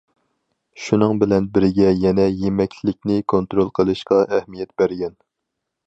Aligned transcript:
شۇنىڭ 0.85 1.19
بىلەن 1.23 1.49
بىرگە 1.57 1.91
يەنە 2.05 2.27
يېمەكلىكنى 2.39 3.21
كونترول 3.35 3.71
قىلىشقا 3.81 4.21
ئەھمىيەت 4.39 4.75
بەرگەن. 4.83 5.17